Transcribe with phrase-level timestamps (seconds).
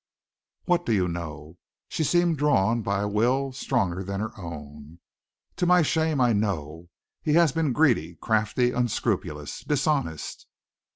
[0.65, 4.97] "What do you know?" She seemed drawn by a will stronger than her own.
[5.57, 6.89] "To my shame I know.
[7.21, 10.47] He has been greedy, crafty, unscrupulous dishonest."